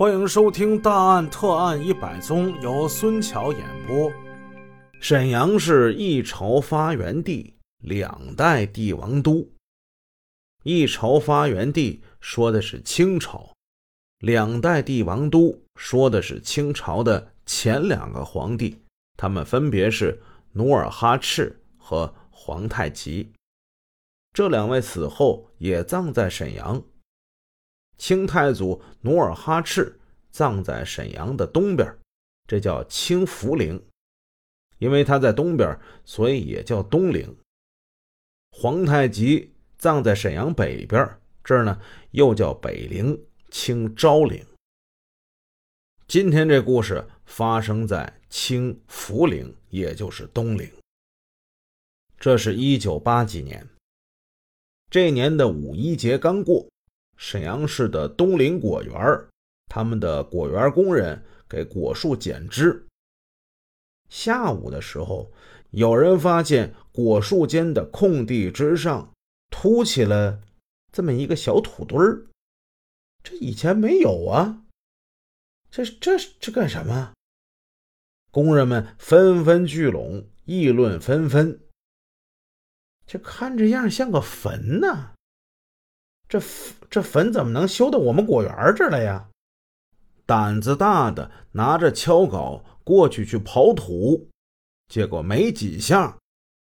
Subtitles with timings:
[0.00, 4.10] 欢迎收听《大案特案一百宗》，由孙桥演播。
[4.98, 9.46] 沈阳是一朝发源地，两代帝王都。
[10.62, 13.52] 一朝发源地说的是清朝，
[14.20, 18.78] 两代帝王都说的是清朝的前两个皇帝，
[19.18, 20.18] 他们分别是
[20.52, 23.30] 努尔哈赤和皇太极。
[24.32, 26.82] 这两位死后也葬在沈阳。
[28.00, 29.94] 清太祖努尔哈赤
[30.30, 31.86] 葬在沈阳的东边，
[32.48, 33.78] 这叫清福陵。
[34.78, 37.36] 因为他在东边，所以也叫东陵。
[38.52, 41.06] 皇太极葬在沈阳北边，
[41.44, 41.78] 这儿呢
[42.12, 44.42] 又叫北陵，清昭陵。
[46.08, 50.72] 今天这故事发生在清福陵，也就是东陵。
[52.18, 53.68] 这是一九八几年，
[54.88, 56.66] 这年的五一节刚过。
[57.20, 58.98] 沈阳市的东林果园，
[59.66, 62.86] 他们的果园工人给果树剪枝。
[64.08, 65.30] 下午的时候，
[65.70, 69.12] 有人发现果树间的空地之上
[69.50, 70.40] 凸起了
[70.90, 72.24] 这么一个小土堆儿，
[73.22, 74.64] 这以前没有啊！
[75.70, 77.12] 这这这干什么？
[78.30, 81.60] 工人们纷纷聚拢，议论纷纷。
[83.06, 85.12] 这看这样像个坟呢。
[86.30, 86.40] 这
[86.88, 89.26] 这坟怎么能修到我们果园这儿来呀？
[90.24, 94.28] 胆子大的拿着锹镐过去去刨土，
[94.86, 96.16] 结果没几下，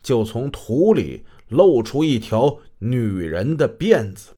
[0.00, 4.36] 就从土里露出一条女人的辫子。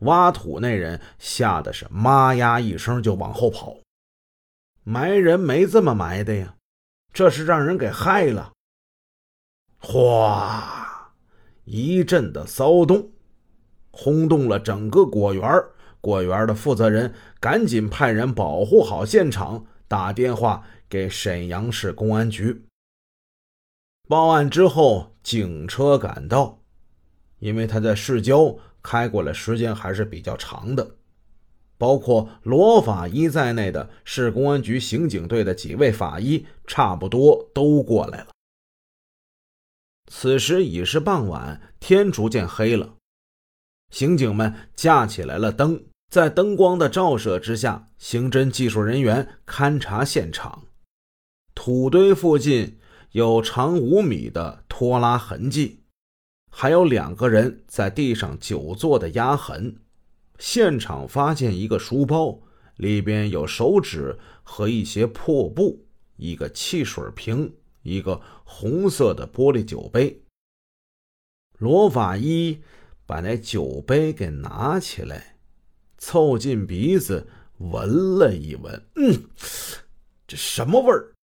[0.00, 3.76] 挖土那人吓得是妈呀一声就往后跑。
[4.82, 6.56] 埋人没这么埋的呀，
[7.12, 8.52] 这是让人给害了。
[9.78, 11.14] 哗，
[11.64, 13.12] 一阵的骚动。
[13.96, 15.50] 轰动了整个果园，
[16.02, 22.62] 果园的负责人赶紧派人保护好现场，打电话给沈阳市公安局
[24.06, 24.50] 报案。
[24.50, 26.60] 之后，警车赶到，
[27.38, 30.96] 因为他在市郊开过来时间还是比较长的，
[31.78, 38.28] 包括罗法医在内的市公安局刑警队的几位法医差不多都过来了。
[40.08, 42.95] 此时已是傍晚，天逐渐黑了。
[43.90, 50.64] 刑警们架起来了灯，在灯光的照射之下，刑侦技术人员勘察现场。
[51.54, 52.78] 土堆附近
[53.12, 55.80] 有长五米的拖拉痕迹，
[56.50, 59.76] 还有两个人在地上久坐的压痕。
[60.38, 62.38] 现场发现一个书包，
[62.76, 65.86] 里边有手纸和一些破布，
[66.16, 70.20] 一个汽水瓶，一个红色的玻璃酒杯。
[71.58, 72.60] 罗法医。
[73.06, 75.36] 把那酒杯给拿起来，
[75.96, 77.26] 凑近鼻子
[77.58, 79.22] 闻了一闻，嗯，
[80.26, 81.14] 这什么味儿？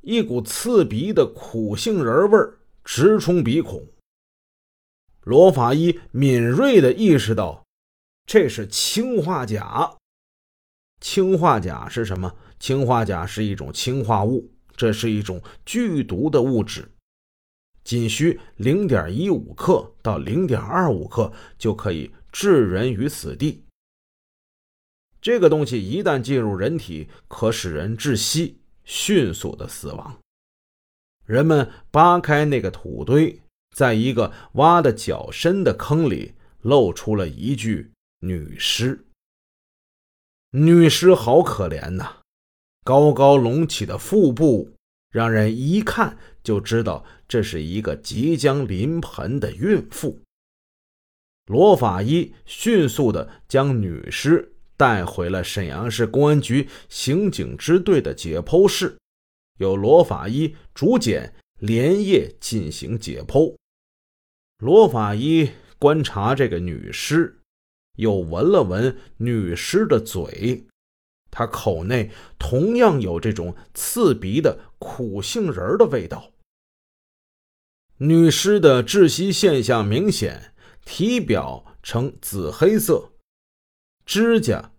[0.00, 3.84] 一股刺鼻的苦杏仁味儿直冲鼻孔。
[5.24, 7.66] 罗法医敏锐的意识到，
[8.24, 9.98] 这是氰化钾。
[11.00, 12.34] 氰化钾是什么？
[12.58, 16.88] 氰化钾是一种氰化物，这是一种剧毒的物质。
[17.88, 23.64] 仅需零点一五克到零点二五克就可以置人于死地。
[25.22, 30.18] 这个东西一旦进入人体，可使人窒息，迅速的死亡。
[31.24, 33.40] 人们扒开那个土堆，
[33.74, 39.06] 在一个挖的较深的坑里，露出了一具女尸。
[40.50, 42.18] 女尸好可怜呐，
[42.84, 44.74] 高高隆起的腹部。
[45.10, 50.20] 让人一看就知道这是一个即将临盆的孕妇。
[51.46, 58.98] 罗法医迅速的将女尸带回了沈阳市公安局刑警支队的解剖室，
[59.58, 63.56] 由罗法医主检，连夜进行解剖。
[64.58, 67.38] 罗法医观察这个女尸，
[67.96, 70.66] 又闻了闻女尸的嘴。
[71.38, 76.32] 他口内同样有这种刺鼻的苦杏仁的味道。
[77.98, 80.52] 女尸的窒息现象明显，
[80.84, 83.10] 体表呈紫黑色，
[84.04, 84.72] 指甲、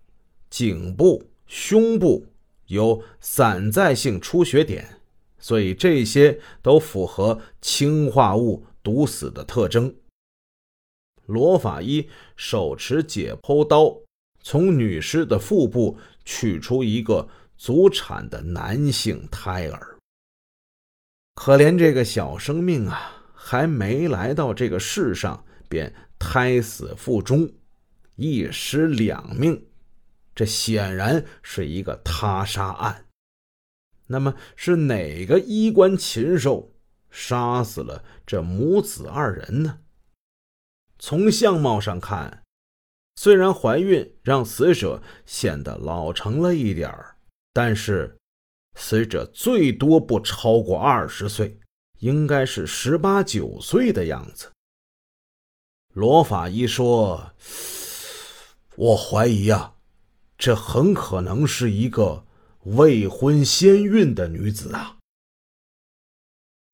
[0.50, 2.26] 颈部、胸部
[2.68, 5.00] 有散在性出血点，
[5.38, 9.96] 所以这些都符合氰化物毒死的特征。
[11.26, 14.02] 罗法医手持解剖刀，
[14.42, 15.98] 从女尸的腹部。
[16.26, 17.28] 取出一个
[17.58, 19.98] 足产的男性胎儿，
[21.34, 27.52] 可怜这个小生命啊，还没来到这个世上，便胎死腹中，
[28.16, 29.66] 一尸两命，
[30.36, 33.08] 这显然是一个他杀案。
[34.06, 36.72] 那么是哪个衣冠禽兽
[37.10, 39.80] 杀死了这母子二人呢？
[41.00, 42.44] 从相貌上看，
[43.22, 47.18] 虽然怀孕让死者显得老成了一点儿，
[47.52, 48.18] 但是
[48.76, 51.60] 死者最多不超过二十岁，
[51.98, 54.50] 应该是十八九岁的样子。
[55.94, 57.34] 罗法医说
[58.78, 59.74] ：“我怀疑呀，
[60.38, 62.26] 这很可能是一个。”
[62.64, 64.98] 未婚先孕的女子啊！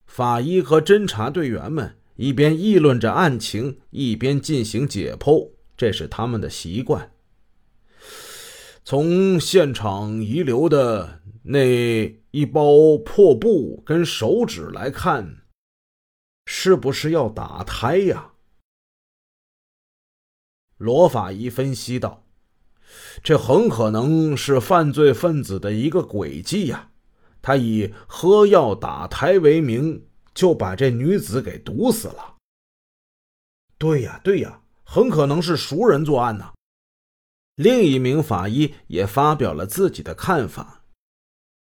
[0.06, 7.12] 法医和侦查队员们一边议论着案情，一边进行解剖，这是他们的习惯。
[8.84, 15.44] 从现场遗留的那一包破布跟手指来看，
[16.46, 18.34] 是不是要打胎呀？
[20.78, 22.22] 罗法医分析道。
[23.24, 26.92] 这很可能是犯罪分子的一个诡计呀！
[27.42, 32.36] 他以喝药打胎为名，就把这女子给毒死了。
[33.78, 36.54] 对呀，对呀，很可能是熟人作案呢。
[37.56, 40.84] 另一名法医也发表了自己的看法。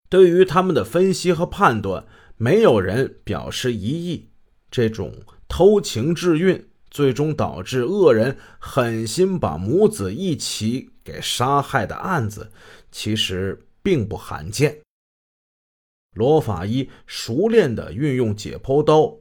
[0.09, 2.05] 对于他们的分析和判断，
[2.35, 4.29] 没有人表示异议。
[4.69, 5.13] 这种
[5.47, 10.91] 偷情致孕，最终导致恶人狠心把母子一起。
[11.07, 12.51] 给杀害的案子
[12.91, 14.81] 其实并不罕见。
[16.13, 19.17] 罗法医熟练地运用解剖刀，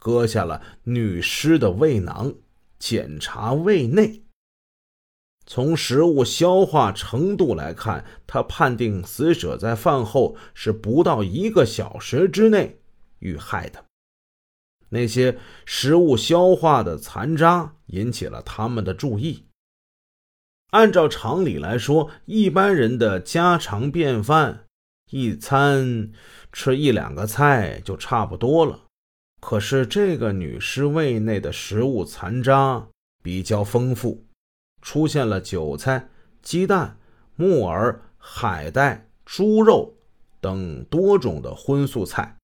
[0.00, 2.34] 割下了女尸的胃囊，
[2.78, 4.22] 检查胃内。
[5.46, 12.80] 从食物消化程度来看，他判定死者在饭后是不到一个小时之内
[13.20, 13.84] 遇害的。
[14.88, 19.46] 那些食物消化的残渣引起了他们的注意。
[20.70, 24.66] 按照常理来说，一般人的家常便饭，
[25.12, 26.10] 一餐
[26.52, 28.85] 吃一两个菜就差不多了。
[29.48, 32.88] 可是这个女尸胃内的食物残渣
[33.22, 34.24] 比较丰富，
[34.82, 36.08] 出现了韭菜、
[36.42, 36.98] 鸡蛋、
[37.36, 39.94] 木耳、海带、猪肉
[40.40, 42.36] 等多种的荤素菜。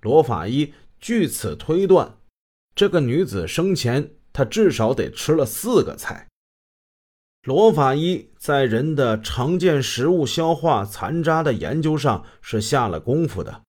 [0.00, 2.16] 罗法医据此推断，
[2.74, 6.26] 这个女子生前她至少得吃了四个菜。
[7.44, 13.62] 罗法医在人的常见食物消化残渣的研究上是下了功夫的，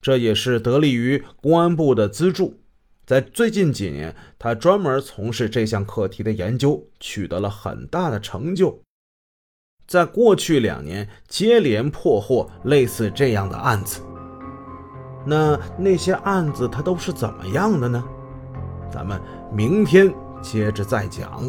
[0.00, 2.60] 这也是得力于公安部的资助。
[3.04, 8.80] 在最近几年，他专门从事这项课题的研究，取得了很大的成就。
[9.86, 14.00] 在过去两年，接连破获类似这样的案子。
[15.26, 18.02] 那那些案子它都是怎么样的呢？
[18.90, 19.20] 咱们
[19.52, 21.42] 明天接着再讲。